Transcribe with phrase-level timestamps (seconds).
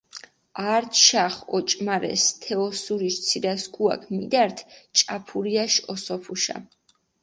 [0.71, 4.63] ართიშახჷ ოჭუმარესჷ თე ოსურიში ცირასქუაქჷ მიდართჷ
[4.97, 6.57] ჭაფურიაში ოსოფუშა.